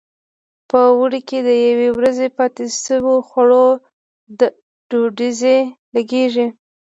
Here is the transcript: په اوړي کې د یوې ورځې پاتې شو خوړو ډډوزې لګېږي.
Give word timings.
په 0.69 0.79
اوړي 0.95 1.21
کې 1.29 1.39
د 1.47 1.49
یوې 1.67 1.89
ورځې 1.97 2.27
پاتې 2.37 2.63
شو 2.83 3.13
خوړو 3.27 3.67
ډډوزې 4.89 5.57
لګېږي. 5.95 6.47